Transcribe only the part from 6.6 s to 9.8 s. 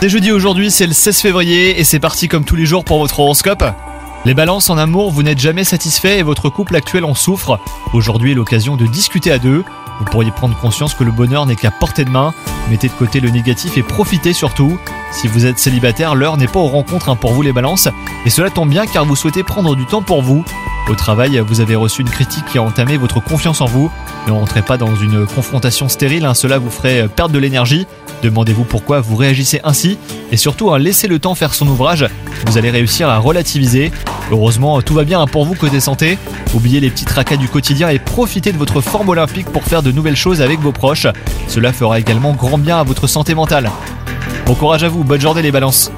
actuel en souffre. Aujourd'hui est l'occasion de discuter à deux.